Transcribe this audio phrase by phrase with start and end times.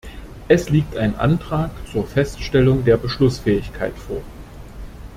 [0.47, 4.23] Es liegt ein Antrag zur Feststellung der Beschlussfähigkeit vor.